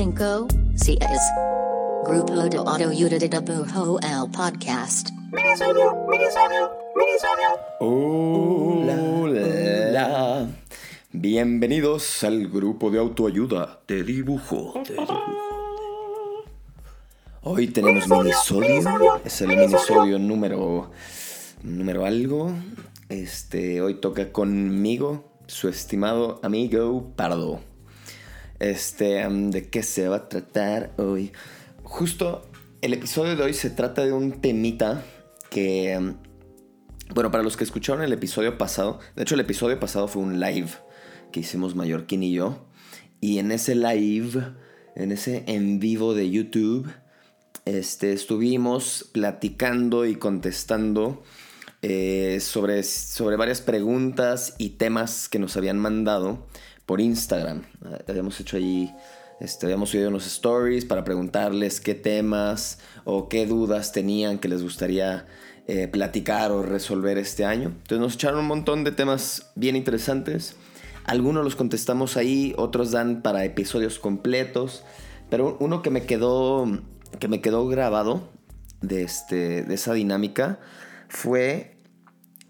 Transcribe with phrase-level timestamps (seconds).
[0.00, 0.98] tres, cuatro, cinco, cinco, seis.
[2.06, 5.10] Grupo de Autoayuda de Dibujo el podcast.
[7.80, 9.58] Hola.
[11.12, 14.72] Bienvenidos al grupo de autoayuda de dibujo.
[14.88, 16.44] de dibujo.
[17.42, 19.20] Hoy tenemos minisodio.
[19.22, 20.90] Es el minisodio número.
[21.62, 22.54] número algo.
[23.10, 23.82] Este.
[23.82, 27.69] Hoy toca conmigo, su estimado amigo Pardo.
[28.60, 29.26] Este.
[29.28, 31.32] ¿De qué se va a tratar hoy?
[31.82, 32.48] Justo
[32.82, 35.02] el episodio de hoy se trata de un temita
[35.50, 36.14] que.
[37.14, 40.38] bueno, para los que escucharon el episodio pasado, de hecho el episodio pasado fue un
[40.38, 40.70] live
[41.32, 42.66] que hicimos Mallorquín y yo.
[43.20, 44.54] Y en ese live,
[44.94, 46.90] en ese en vivo de YouTube,
[47.64, 51.22] este, estuvimos platicando y contestando
[51.82, 56.46] eh, sobre, sobre varias preguntas y temas que nos habían mandado
[56.90, 57.62] por Instagram.
[57.84, 58.92] Ah, Habíamos hecho ahí,
[59.38, 64.60] este, habíamos subido unos stories para preguntarles qué temas o qué dudas tenían que les
[64.60, 65.24] gustaría
[65.68, 67.68] eh, platicar o resolver este año.
[67.68, 70.56] Entonces nos echaron un montón de temas bien interesantes.
[71.04, 74.82] Algunos los contestamos ahí, otros dan para episodios completos.
[75.28, 76.66] Pero uno que me quedó,
[77.20, 78.28] que me quedó grabado
[78.80, 80.58] de, este, de esa dinámica
[81.08, 81.76] fue,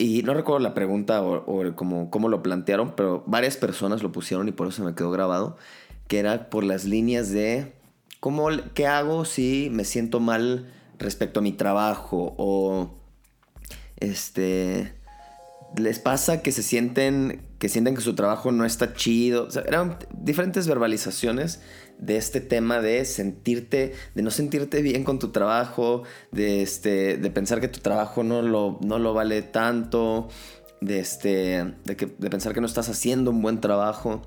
[0.00, 4.48] y no recuerdo la pregunta o, o cómo, lo plantearon, pero varias personas lo pusieron
[4.48, 5.58] y por eso me quedó grabado,
[6.08, 7.74] que era por las líneas de
[8.18, 12.94] cómo, qué hago si me siento mal respecto a mi trabajo o
[13.98, 14.94] este
[15.76, 19.46] les pasa que se sienten que sienten que su trabajo no está chido.
[19.66, 21.60] Eran diferentes verbalizaciones
[21.98, 27.30] de este tema de sentirte, de no sentirte bien con tu trabajo, de, este, de
[27.30, 30.28] pensar que tu trabajo no lo, no lo vale tanto,
[30.80, 34.22] de, este, de pensar que no estás haciendo un buen trabajo.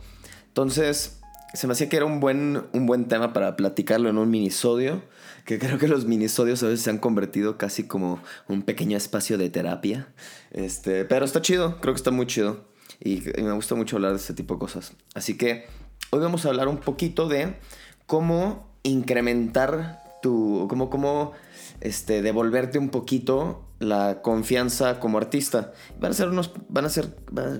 [0.50, 1.19] Entonces,
[1.55, 5.01] se me hacía que era un buen, un buen tema para platicarlo en un minisodio,
[5.44, 9.39] que creo que los minisodios a veces se han convertido casi como un pequeño espacio
[9.39, 10.13] de terapia.
[10.51, 12.71] Este, pero está chido, creo que está muy chido.
[13.00, 14.94] Y, me gusta mucho hablar de este tipo de cosas.
[15.14, 15.66] Así que
[16.09, 17.56] hoy vamos a hablar un poquito de
[18.06, 21.31] cómo incrementar tu, cómo, cómo
[21.81, 25.74] este, devolverte un poquito la confianza como artista.
[26.00, 27.16] Van a ser unos, van a ser,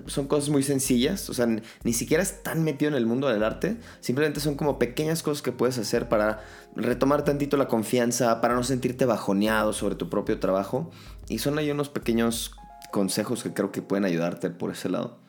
[0.08, 3.78] son cosas muy sencillas, o sea, ni, siquiera estás metido en el mundo del arte,
[4.00, 6.44] simplemente son como pequeñas cosas que puedes hacer para
[6.76, 10.90] retomar tantito la confianza, para no sentirte bajoneado sobre tu propio trabajo.
[11.30, 12.56] Y son ahí unos pequeños
[12.92, 15.23] consejos que creo que pueden ayudarte por ese lado.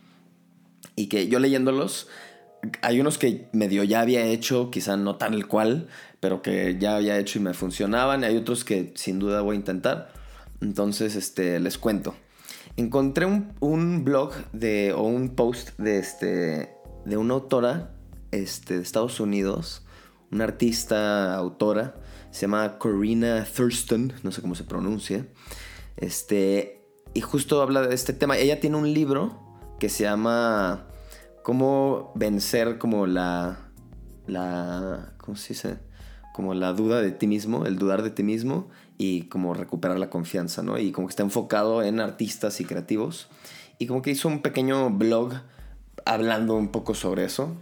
[0.96, 2.08] Y que yo leyéndolos,
[2.82, 5.88] hay unos que medio ya había hecho, quizá no tan el cual,
[6.20, 8.22] pero que ya había hecho y me funcionaban.
[8.22, 10.12] Y hay otros que sin duda voy a intentar.
[10.60, 12.14] Entonces, este, les cuento.
[12.76, 16.74] Encontré un, un blog de, o un post de, este,
[17.04, 17.94] de una autora
[18.30, 19.84] este, de Estados Unidos,
[20.32, 21.94] una artista, autora,
[22.30, 25.26] se llama Corina Thurston, no sé cómo se pronuncia.
[25.96, 28.36] Este, y justo habla de este tema.
[28.36, 29.43] Ella tiene un libro
[29.84, 30.86] que se llama
[31.42, 33.68] Cómo vencer como la.
[34.26, 35.12] la.
[35.18, 35.76] ¿cómo se dice?
[36.32, 40.08] Como la duda de ti mismo, el dudar de ti mismo y como recuperar la
[40.08, 40.78] confianza, ¿no?
[40.78, 43.28] Y como que está enfocado en artistas y creativos.
[43.78, 45.34] Y como que hizo un pequeño blog
[46.06, 47.54] hablando un poco sobre eso.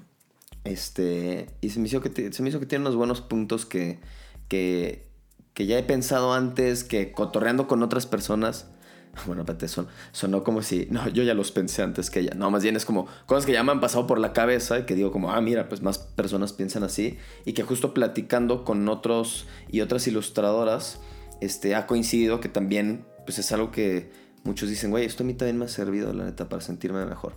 [0.62, 3.98] Este, y se me hizo que, se me hizo que tiene unos buenos puntos que,
[4.46, 5.08] que,
[5.54, 8.68] que ya he pensado antes, que cotorreando con otras personas.
[9.26, 10.86] Bueno, espérate, son, sonó como si.
[10.90, 12.32] No, yo ya los pensé antes que ella.
[12.34, 14.82] No, más bien es como cosas que ya me han pasado por la cabeza y
[14.84, 17.18] que digo, como, ah, mira, pues más personas piensan así.
[17.44, 21.00] Y que justo platicando con otros y otras ilustradoras,
[21.40, 24.10] este, ha coincidido que también, pues es algo que
[24.44, 27.36] muchos dicen, güey, esto a mí también me ha servido, la neta, para sentirme mejor.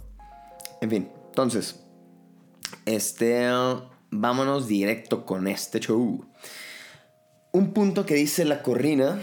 [0.81, 1.83] En fin, entonces,
[2.85, 3.49] este,
[4.11, 6.25] vámonos directo con este show.
[7.51, 9.21] Un punto que dice la corrina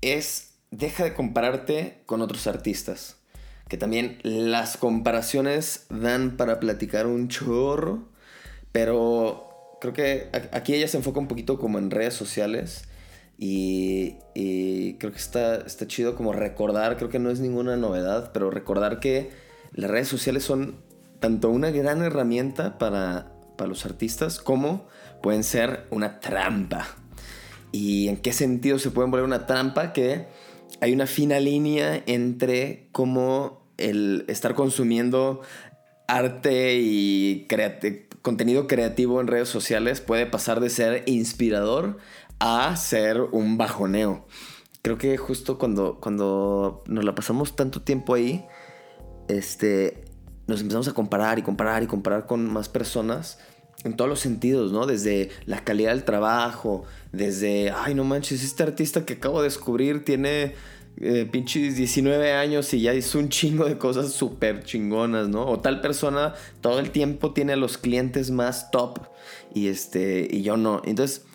[0.00, 3.16] es deja de compararte con otros artistas.
[3.68, 8.08] Que también las comparaciones dan para platicar un chorro.
[8.72, 12.84] Pero creo que aquí ella se enfoca un poquito como en redes sociales.
[13.38, 18.30] Y, y creo que está, está chido como recordar, creo que no es ninguna novedad,
[18.32, 19.32] pero recordar que
[19.72, 20.76] las redes sociales son
[21.18, 24.86] tanto una gran herramienta para, para los artistas como
[25.20, 26.86] pueden ser una trampa.
[27.72, 29.92] ¿Y en qué sentido se pueden volver una trampa?
[29.92, 30.28] Que
[30.80, 35.40] hay una fina línea entre cómo el estar consumiendo
[36.06, 37.46] arte y
[38.22, 41.98] contenido creativo en redes sociales puede pasar de ser inspirador
[42.38, 44.26] a ser un bajoneo.
[44.82, 48.44] Creo que justo cuando, cuando nos la pasamos tanto tiempo ahí,
[49.28, 50.04] este,
[50.46, 53.38] nos empezamos a comparar y comparar y comparar con más personas
[53.84, 54.86] en todos los sentidos, ¿no?
[54.86, 60.04] Desde la calidad del trabajo, desde, ay, no manches, este artista que acabo de descubrir
[60.04, 60.54] tiene
[60.96, 65.46] eh, pinches 19 años y ya hizo un chingo de cosas súper chingonas, ¿no?
[65.46, 69.00] O tal persona todo el tiempo tiene a los clientes más top
[69.54, 70.80] y, este, y yo no.
[70.84, 71.26] Entonces,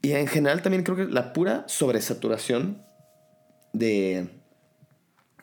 [0.00, 2.82] y en general también creo que la pura sobresaturación
[3.72, 4.28] de,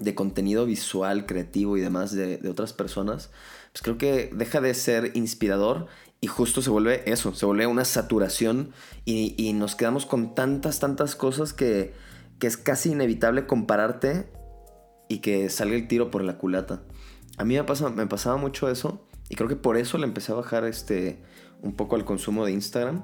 [0.01, 3.29] de contenido visual, creativo y demás de, de otras personas,
[3.71, 5.87] pues creo que deja de ser inspirador
[6.19, 8.71] y justo se vuelve eso, se vuelve una saturación
[9.05, 11.93] y, y nos quedamos con tantas, tantas cosas que,
[12.39, 14.29] que, es casi inevitable compararte
[15.09, 16.83] y que salga el tiro por la culata.
[17.37, 20.31] A mí me, pasa, me pasaba mucho eso y creo que por eso le empecé
[20.31, 21.23] a bajar este,
[21.61, 23.03] un poco el consumo de Instagram.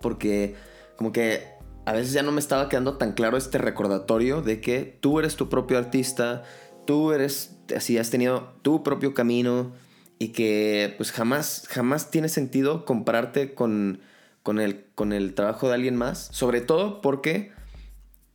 [0.00, 0.54] Porque
[0.96, 1.57] como que
[1.88, 5.36] a veces ya no me estaba quedando tan claro este recordatorio de que tú eres
[5.36, 6.42] tu propio artista,
[6.86, 9.72] tú eres, así has tenido tu propio camino
[10.18, 14.00] y que pues jamás, jamás tiene sentido compararte con,
[14.42, 17.52] con, el, con el trabajo de alguien más, sobre todo porque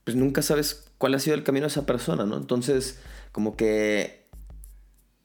[0.04, 2.38] pues nunca sabes cuál ha sido el camino de esa persona, ¿no?
[2.38, 3.02] Entonces,
[3.32, 4.23] como que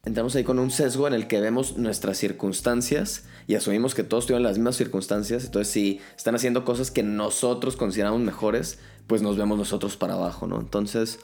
[0.05, 4.27] entramos ahí con un sesgo en el que vemos nuestras circunstancias y asumimos que todos
[4.27, 9.37] tienen las mismas circunstancias, entonces si están haciendo cosas que nosotros consideramos mejores, pues nos
[9.37, 10.61] vemos nosotros para abajo, ¿no?
[10.61, 11.19] Entonces,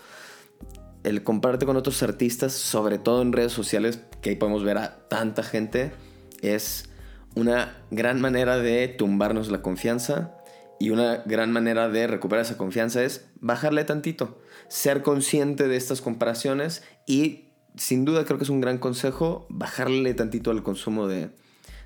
[1.05, 5.07] el compararte con otros artistas, sobre todo en redes sociales, que ahí podemos ver a
[5.09, 5.93] tanta gente,
[6.41, 6.89] es
[7.35, 10.35] una gran manera de tumbarnos la confianza
[10.81, 16.01] y una gran manera de recuperar esa confianza es bajarle tantito, ser consciente de estas
[16.01, 17.44] comparaciones y
[17.77, 21.31] sin duda creo que es un gran consejo bajarle tantito al consumo de,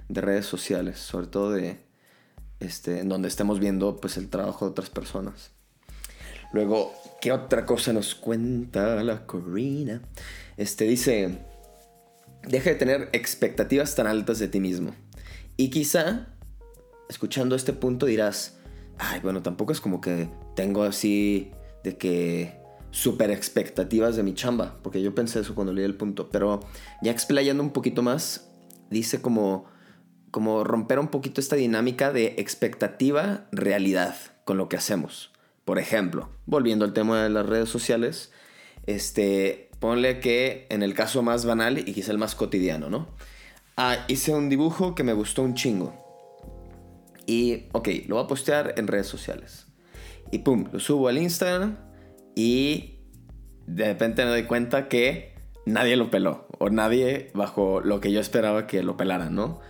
[0.08, 1.78] de redes sociales, sobre todo de
[2.60, 5.52] este, en donde estemos viendo pues el trabajo de otras personas.
[6.52, 10.02] Luego, ¿qué otra cosa nos cuenta la Corina?
[10.56, 11.38] Este dice,
[12.42, 14.94] deja de tener expectativas tan altas de ti mismo.
[15.56, 16.28] Y quizá,
[17.08, 18.56] escuchando este punto dirás,
[18.98, 21.52] ay, bueno, tampoco es como que tengo así
[21.84, 22.57] de que
[22.90, 26.60] super expectativas de mi chamba, porque yo pensé eso cuando leí el punto, pero
[27.02, 28.48] ya explayando un poquito más,
[28.90, 29.66] dice como,
[30.30, 35.32] como romper un poquito esta dinámica de expectativa, realidad con lo que hacemos.
[35.64, 38.32] Por ejemplo, volviendo al tema de las redes sociales,
[38.86, 43.08] este, ponle que en el caso más banal y quizá el más cotidiano, ¿no?
[43.76, 45.94] Ah, hice un dibujo que me gustó un chingo.
[47.26, 49.66] Y, ok, lo voy a postear en redes sociales.
[50.32, 51.87] Y pum, lo subo al Instagram
[52.34, 53.00] y
[53.66, 55.34] de repente me doy cuenta que
[55.66, 56.46] nadie lo peló.
[56.58, 59.60] O nadie bajo lo que yo esperaba que lo pelaran, ¿no?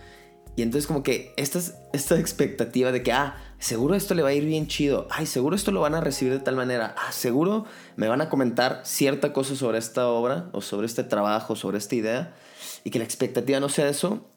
[0.55, 1.59] Y entonces como que esta,
[1.93, 5.55] esta expectativa de que, ah, seguro esto le va a ir bien chido, ay, seguro
[5.55, 7.65] esto lo van a recibir de tal manera, ah, seguro
[7.95, 11.95] me van a comentar cierta cosa sobre esta obra o sobre este trabajo, sobre esta
[11.95, 12.35] idea,
[12.83, 14.27] y que la expectativa no sea eso,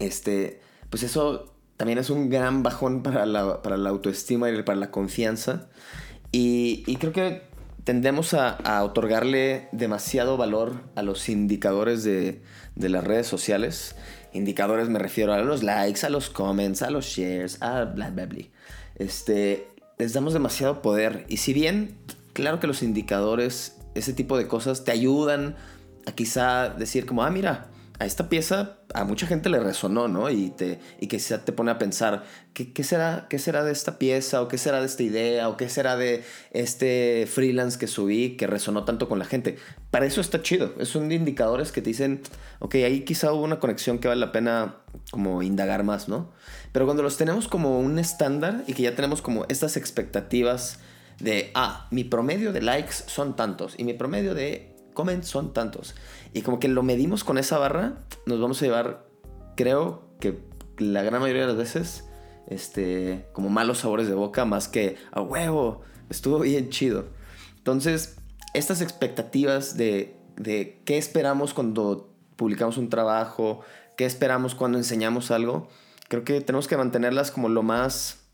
[0.00, 0.60] este,
[0.90, 4.90] pues eso también es un gran bajón para la, para la autoestima y para la
[4.90, 5.68] confianza.
[6.30, 7.42] Y, creo que
[7.84, 12.42] tendemos a, otorgarle demasiado valor a los indicadores de,
[12.76, 13.94] de las redes sociales
[14.32, 18.26] Indicadores me refiero a los likes, a los comments, a los shares, a bla, bla,
[18.26, 18.44] bla.
[18.96, 21.24] Este, les damos demasiado poder.
[21.28, 21.96] Y si bien,
[22.34, 25.56] claro que los indicadores, ese tipo de cosas, te ayudan
[26.06, 27.68] a quizá decir como, ah, mira,
[28.00, 30.30] a esta pieza a mucha gente le resonó, ¿no?
[30.30, 32.24] Y, te, y que te pone a pensar,
[32.54, 34.40] ¿qué, será, ¿qué será de esta pieza?
[34.40, 35.48] ¿O qué será de esta idea?
[35.48, 39.56] ¿O qué será de este freelance que subí que resonó tanto con la gente?
[39.90, 40.74] Para eso está chido.
[40.78, 42.22] Es un de indicadores que te dicen,
[42.60, 44.76] ok, ahí quizá hubo una conexión que vale la pena
[45.10, 46.30] como indagar más, ¿no?
[46.72, 50.78] Pero cuando los tenemos como un estándar y que ya tenemos como estas expectativas
[51.18, 55.94] de, ah, mi promedio de likes son tantos y mi promedio de comments son tantos
[56.32, 59.06] y como que lo medimos con esa barra, nos vamos a llevar,
[59.56, 60.38] creo que
[60.78, 62.08] la gran mayoría de las veces,
[62.46, 67.06] este, como malos sabores de boca, más que a huevo, estuvo bien chido.
[67.56, 68.16] Entonces,
[68.54, 73.60] estas expectativas de, de qué esperamos cuando publicamos un trabajo,
[73.96, 75.68] qué esperamos cuando enseñamos algo,
[76.08, 78.27] creo que tenemos que mantenerlas como lo más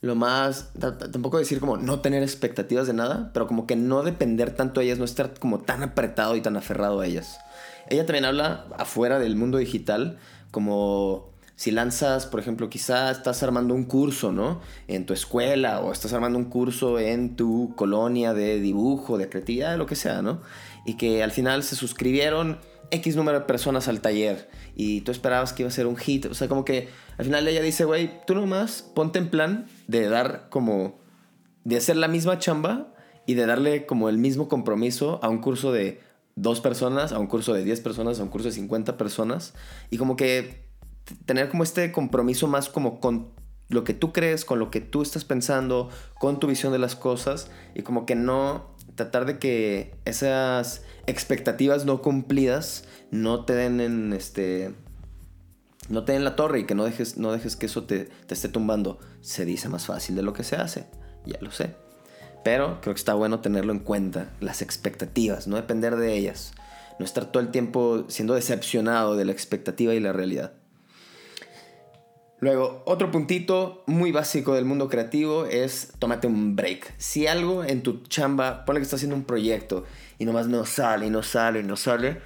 [0.00, 4.54] lo más, tampoco decir como no tener expectativas de nada, pero como que no depender
[4.54, 7.38] tanto de ellas, no estar como tan apretado y tan aferrado a ellas.
[7.88, 10.18] Ella también habla afuera del mundo digital,
[10.50, 14.60] como si lanzas, por ejemplo, quizás estás armando un curso, ¿no?
[14.88, 19.78] En tu escuela o estás armando un curso en tu colonia de dibujo, de creatividad,
[19.78, 20.42] lo que sea, ¿no?
[20.84, 22.58] Y que al final se suscribieron
[22.90, 26.26] X número de personas al taller y tú esperabas que iba a ser un hit.
[26.26, 26.88] O sea, como que
[27.18, 30.98] al final ella dice, güey, tú nomás ponte en plan de dar como,
[31.64, 32.92] de hacer la misma chamba
[33.26, 36.00] y de darle como el mismo compromiso a un curso de
[36.36, 39.54] dos personas, a un curso de 10 personas, a un curso de 50 personas.
[39.90, 40.66] Y como que
[41.24, 43.30] tener como este compromiso más como con
[43.68, 45.88] lo que tú crees, con lo que tú estás pensando,
[46.20, 47.50] con tu visión de las cosas.
[47.74, 54.12] Y como que no tratar de que esas expectativas no cumplidas no te den en
[54.12, 54.74] este
[55.88, 58.48] no te den la torre y que no dejes, no dejes que eso te, esté
[58.48, 58.98] tumbando.
[59.20, 60.86] Se dice más fácil de lo que se hace,
[61.24, 61.74] ya lo sé.
[62.44, 66.52] Pero creo que está bueno tenerlo en cuenta, las expectativas, no depender de ellas.
[66.98, 70.52] No estar todo el tiempo siendo decepcionado de la expectativa y la realidad.
[72.38, 76.94] Luego, otro puntito muy básico del mundo creativo es tómate un break.
[76.98, 79.84] Si algo en tu chamba, ponle que estás haciendo un proyecto
[80.18, 82.20] y nomás no sale y no sale y no sale,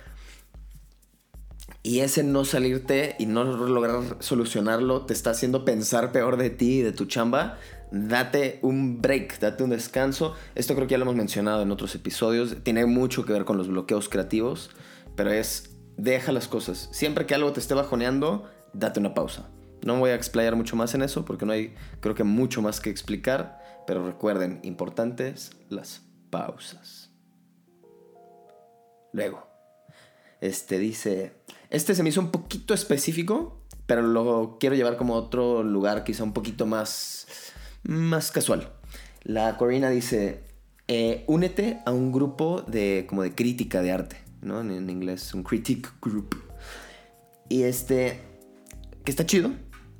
[1.82, 6.78] y ese no salirte y no lograr solucionarlo te está haciendo pensar peor de ti
[6.78, 7.58] y de tu chamba,
[7.90, 10.34] date un break, date un descanso.
[10.54, 12.56] Esto creo que ya lo hemos mencionado en otros episodios.
[12.62, 14.70] Tiene mucho que ver con los bloqueos creativos,
[15.16, 16.88] pero es deja las cosas.
[16.92, 18.44] Siempre que algo te esté bajoneando,
[18.74, 19.48] date una pausa.
[19.82, 22.80] No voy a explayar mucho más en eso porque no hay, creo que mucho más
[22.80, 27.10] que explicar, pero recuerden, importantes las pausas.
[29.12, 29.49] Luego,
[30.40, 31.32] este dice,
[31.70, 36.04] este se me hizo un poquito específico, pero lo quiero llevar como a otro lugar,
[36.04, 37.26] quizá un poquito más,
[37.82, 38.72] más casual.
[39.22, 40.44] La Corina dice,
[40.88, 44.60] eh, únete a un grupo de, como de crítica de arte, ¿no?
[44.60, 46.36] En, inglés, un critique group.
[47.48, 48.20] Y este,
[49.04, 49.52] que está chido.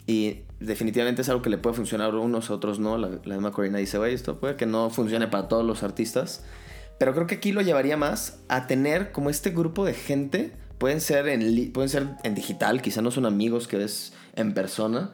[0.07, 2.97] Y definitivamente es algo que le puede funcionar a unos, a otros no.
[2.97, 6.45] La, la misma Corina dice, esto puede que no funcione para todos los artistas.
[7.01, 11.03] Pero creo que aquí lo llevaría más a tener como este grupo de gente Pueden
[11.03, 15.13] ser en, pueden ser en digital, quizá no son amigos que ves en persona.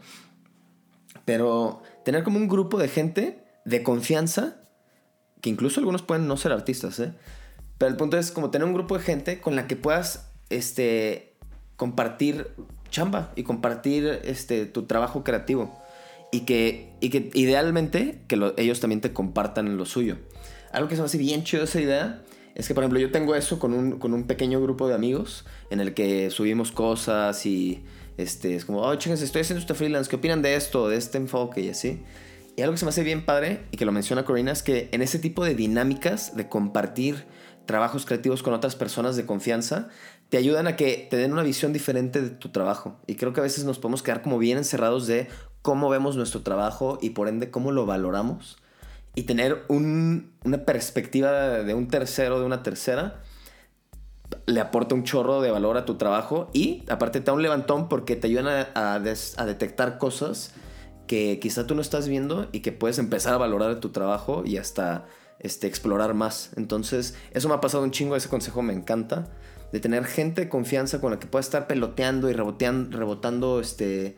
[1.24, 4.60] Pero tener como un grupo de gente de confianza,
[5.40, 7.14] que incluso algunos pueden no ser artistas, ¿eh?
[7.78, 11.34] Pero el punto es como tener un grupo de gente con la que puedas este,
[11.74, 12.46] compartir
[12.88, 15.76] chamba y compartir este, tu trabajo creativo.
[16.30, 20.16] Y que, y que idealmente que ellos también te compartan lo suyo.
[20.76, 22.22] Algo que se me hace bien chido esa idea
[22.54, 25.46] es que, por ejemplo, yo tengo eso con un, con un pequeño grupo de amigos
[25.70, 27.82] en el que subimos cosas y
[28.18, 31.16] este, es como, oh, chingas, estoy haciendo este freelance, ¿qué opinan de esto, de este
[31.16, 32.02] enfoque y así?
[32.56, 34.90] Y algo que se me hace bien padre y que lo menciona Corina es que
[34.92, 37.24] en ese tipo de dinámicas de compartir
[37.64, 39.88] trabajos creativos con otras personas de confianza,
[40.28, 43.00] te ayudan a que te den una visión diferente de tu trabajo.
[43.06, 45.28] Y creo que a veces nos podemos quedar como bien encerrados de
[45.62, 48.58] cómo vemos nuestro trabajo y por ende cómo lo valoramos
[49.16, 51.32] y tener una perspectiva
[51.62, 53.22] de un tercero, de una tercera,
[54.44, 57.88] le aporta un chorro de valor a tu trabajo y aparte te da un levantón
[57.88, 60.52] porque te ayudan a, detectar cosas
[61.06, 64.58] que quizá tú no estás viendo y que puedes empezar a valorar tu trabajo y
[64.58, 65.06] hasta
[65.38, 66.50] este, explorar más.
[66.56, 69.28] Entonces, eso me ha pasado un chingo, ese consejo me encanta.
[69.72, 74.16] De tener gente de confianza con la que puedas estar peloteando y reboteando, rebotando este,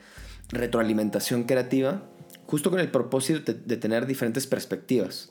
[0.51, 2.03] retroalimentación creativa
[2.49, 5.29] justo con el propósito de, tener diferentes perspectivas.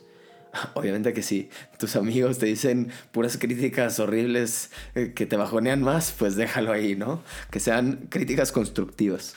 [0.76, 6.14] Obviamente que si tus amigos te dicen puras críticas horribles eh, que te bajonean más,
[6.18, 7.24] pues déjalo ahí, ¿no?
[7.50, 9.36] Que sean críticas constructivas.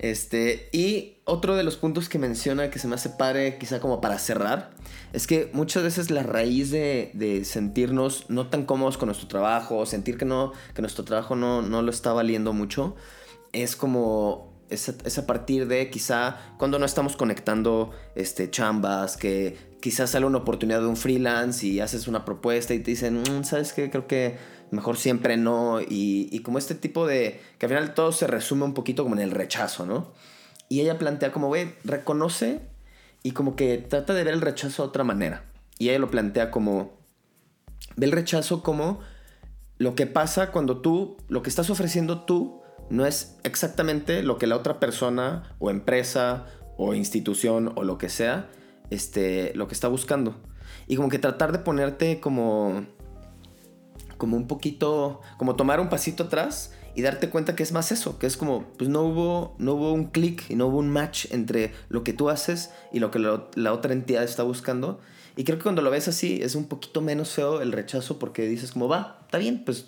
[0.00, 4.00] Este, y otro de los puntos que menciona que se me hace padre, quizá como
[4.00, 4.72] para cerrar,
[5.12, 9.86] es que muchas veces la raíz de, de sentirnos no tan cómodos con nuestro trabajo,
[9.86, 12.96] sentir que, no, que nuestro trabajo no, no lo está valiendo mucho,
[13.52, 20.10] es como es, a partir de quizá cuando no estamos conectando este, chambas, que quizás
[20.10, 23.72] sale una oportunidad de un freelance y haces una propuesta y te dicen, mm, ¿sabes
[23.72, 23.90] qué?
[23.90, 24.36] Creo que
[24.70, 25.80] mejor siempre no.
[25.80, 27.40] Y, como este tipo de...
[27.58, 30.12] que al final todo se resume un poquito como en el rechazo, ¿no?
[30.68, 32.60] Y ella plantea como, güey, reconoce
[33.22, 35.44] y como que trata de ver el rechazo de otra manera.
[35.78, 36.96] Y ella lo plantea como,
[37.96, 39.00] ve el rechazo como
[39.78, 42.61] lo que pasa cuando tú, lo que estás ofreciendo tú,
[42.92, 46.44] no es exactamente lo que la otra persona o empresa
[46.76, 48.50] o institución o lo que sea,
[48.90, 50.36] este, lo que está buscando.
[50.86, 52.84] Y como que tratar de ponerte como,
[54.18, 58.18] como un poquito, como tomar un pasito atrás y darte cuenta que es más eso,
[58.18, 61.32] que es como, pues no hubo, no hubo un clic y no hubo un match
[61.32, 65.00] entre lo que tú haces y lo que la otra entidad está buscando.
[65.34, 68.46] Y creo que cuando lo ves así es un poquito menos feo el rechazo porque
[68.46, 69.86] dices como, va, está bien, pues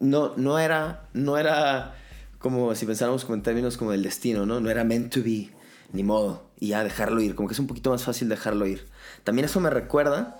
[0.00, 1.96] no, no era, no era
[2.44, 4.60] como si pensáramos como en términos como del destino, ¿no?
[4.60, 5.48] No era meant to be,
[5.94, 8.86] ni modo, y ya dejarlo ir, como que es un poquito más fácil dejarlo ir.
[9.24, 10.36] También eso me recuerda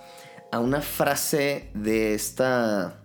[0.51, 3.01] a una frase de esta,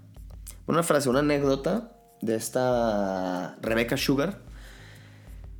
[0.66, 4.42] una frase, una anécdota de esta Rebecca Sugar,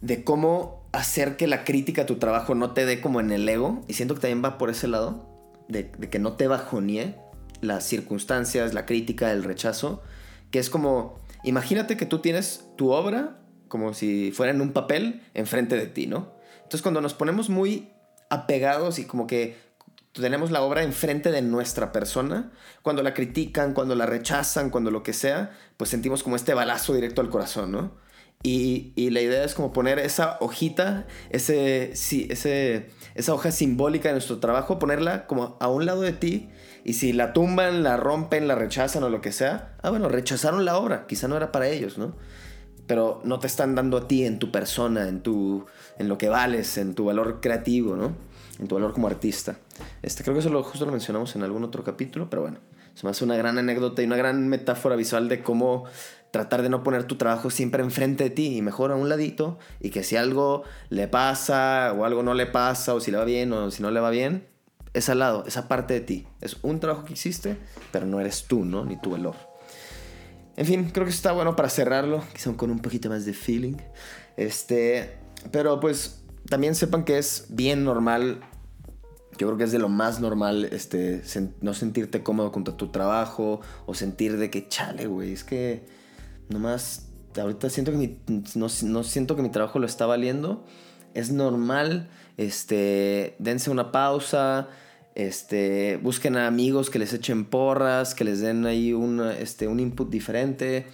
[0.03, 3.49] de cómo hacer que la crítica a tu trabajo no te dé como en el
[3.49, 5.31] ego, y siento que también va por ese lado,
[5.67, 7.17] de, de que no te bajonee,
[7.63, 10.03] las circunstancias, la crítica, el rechazo,
[10.51, 15.23] que es como, imagínate que tú tienes tu obra como si fuera en un papel
[15.33, 16.33] enfrente de ti, ¿no?
[16.57, 17.91] Entonces cuando nos ponemos muy
[18.29, 19.57] apegados y como que
[20.13, 25.03] tenemos la obra enfrente de nuestra persona, cuando la critican, cuando la rechazan, cuando lo
[25.03, 27.93] que sea, pues sentimos como este balazo directo al corazón, ¿no?
[28.43, 34.15] Y, la idea es como poner esa hojita, ese, sí, ese, esa hoja simbólica de
[34.15, 36.49] nuestro trabajo, ponerla como a un lado de ti
[36.85, 40.65] y si la tumban, la rompen, la rechazan o lo que sea, ah, bueno, rechazaron
[40.65, 42.15] la obra, quizá no era para ellos, ¿no?
[42.87, 45.67] Pero no te están dando a ti en tu persona, en, tu,
[45.99, 48.15] en lo que vales, en tu valor creativo, ¿no?
[48.59, 49.57] En tu valor como artista.
[50.03, 52.59] Este, creo que eso lo, justo lo mencionamos en algún otro capítulo, pero bueno,
[52.95, 55.85] se me hace una gran anécdota y una gran metáfora visual de cómo
[56.31, 59.59] tratar de no poner tu trabajo siempre enfrente de ti y mejor a un ladito
[59.81, 63.25] y que si algo le pasa o algo no le pasa o si le va
[63.25, 64.47] bien o si no le va bien,
[64.95, 66.27] es al lado, esa parte de ti.
[66.41, 67.57] Es un trabajo que existe,
[67.93, 68.85] pero no eres tú, ¿no?
[68.85, 69.37] Ni tu valor.
[70.57, 73.77] En fin, creo que está bueno para cerrarlo, quizá con un poquito más de feeling.
[74.37, 75.17] Este,
[75.53, 78.41] pero pues también sepan que es bien normal
[79.41, 81.23] yo creo que es de lo más normal este,
[81.63, 85.87] no sentirte cómodo con tu trabajo o sentir de que chale, güey, es que
[86.51, 88.19] nomás ahorita siento que
[88.55, 90.67] no, siento que mi trabajo lo está valiendo.
[91.15, 94.69] Es normal, este, dense una pausa,
[95.15, 99.81] este, busquen a amigos que les echen porras, que les den ahí un, este, un
[99.81, 100.87] input diferente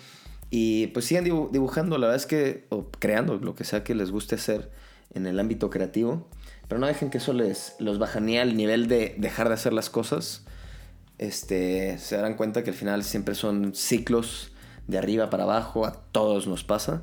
[0.50, 4.10] y pues sigan dibujando, la verdad es que, o creando lo que sea que les
[4.10, 4.70] guste hacer
[5.12, 6.28] en el ámbito creativo,
[6.68, 9.90] pero no dejen que eso les los bajanee al nivel de dejar de hacer las
[9.90, 10.44] cosas.
[11.18, 14.52] Este, se darán cuenta que al final siempre son ciclos
[14.86, 17.02] de arriba para abajo, a todos nos pasa.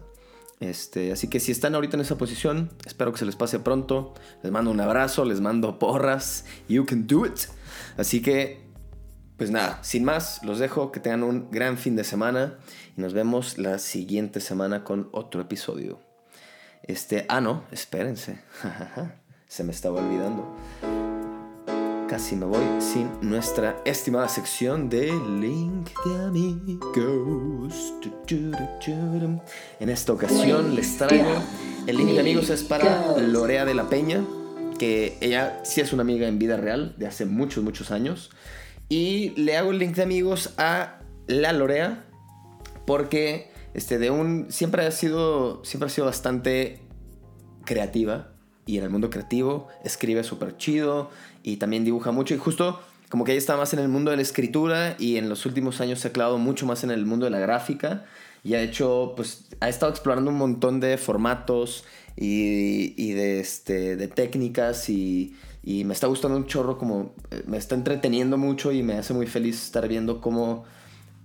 [0.59, 4.13] Este, así que si están ahorita en esa posición, espero que se les pase pronto.
[4.43, 6.45] Les mando un abrazo, les mando porras.
[6.67, 7.39] You can do it.
[7.97, 8.65] Así que,
[9.37, 10.91] pues nada, sin más, los dejo.
[10.91, 12.57] Que tengan un gran fin de semana.
[12.97, 15.99] Y nos vemos la siguiente semana con otro episodio.
[16.83, 18.41] Este, ah, no, espérense.
[19.47, 20.55] se me estaba olvidando
[22.07, 27.93] casi me voy sin nuestra estimada sección de Link de Amigos.
[29.79, 31.41] En esta ocasión les traigo
[31.87, 34.23] el Link de Amigos es para Lorea de la Peña,
[34.77, 38.31] que ella sí es una amiga en vida real de hace muchos, muchos años.
[38.89, 42.05] Y le hago el Link de Amigos a la Lorea
[42.85, 46.81] porque este, de un, siempre, ha sido, siempre ha sido bastante
[47.65, 48.33] creativa
[48.65, 51.10] y en el mundo creativo escribe súper chido
[51.43, 52.34] y también dibuja mucho.
[52.34, 55.30] Y justo como que ella está más en el mundo de la escritura y en
[55.30, 58.06] los últimos años se ha clavado mucho más en el mundo de la gráfica
[58.43, 64.08] y ha hecho, pues, ha estado explorando un montón de formatos y, de, este, de
[64.08, 68.84] técnicas y, y, me está gustando un chorro, como eh, me está entreteniendo mucho y
[68.84, 70.65] me hace muy feliz estar viendo cómo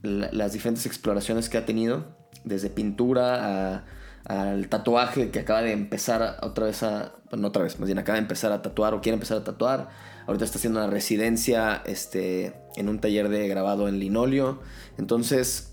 [0.02, 2.04] las diferentes exploraciones que ha tenido,
[2.44, 3.84] desde pintura a
[4.28, 8.16] al tatuaje que acaba de empezar otra vez a, bueno, otra vez, más bien acaba
[8.16, 9.88] de empezar a tatuar o quiere empezar a tatuar.
[10.26, 14.60] Ahorita está haciendo una residencia este, en un taller de grabado en linolio.
[14.98, 15.72] Entonces,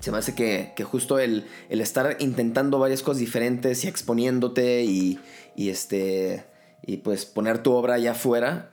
[0.00, 4.82] se me hace que, que justo el, el, estar intentando varias cosas diferentes y exponiéndote
[4.84, 5.20] y,
[5.54, 6.46] y, este,
[6.82, 8.72] y pues poner tu obra allá afuera,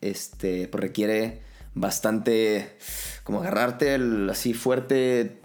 [0.00, 1.42] este, pues requiere
[1.74, 2.76] bastante
[3.22, 3.98] como agarrarte
[4.30, 5.40] así fuerte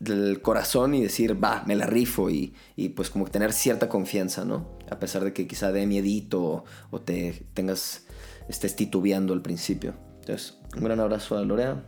[0.00, 4.44] del corazón y decir, va, me la rifo y, y, pues como tener cierta confianza,
[4.44, 4.78] ¿no?
[4.90, 8.06] A pesar de que quizá dé miedito o, te tengas,
[8.48, 9.94] estés titubeando al principio.
[10.20, 11.84] Entonces, un gran abrazo a Lorea,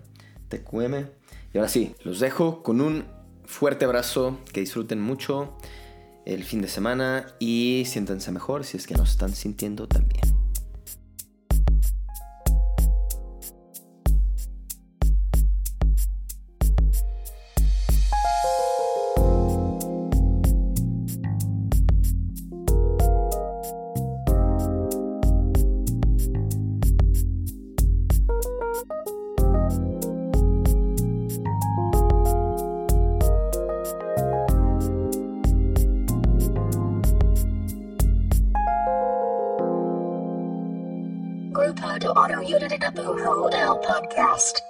[0.49, 0.95] TQM.
[1.53, 3.05] Y ahora sí, los dejo con un
[3.45, 5.57] fuerte abrazo, que disfruten mucho
[6.25, 10.30] el fin de semana y siéntanse mejor si es que nos están sintiendo también.
[42.31, 44.70] How to Unit It the Boohoo Hold podcast.